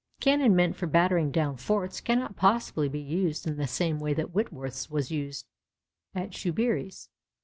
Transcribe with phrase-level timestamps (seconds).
[0.19, 4.33] Cannon meant for battering down forts cannot possibly be used in the same way that
[4.33, 5.45] Whitworth's was used
[6.15, 7.07] at Shoeburyness.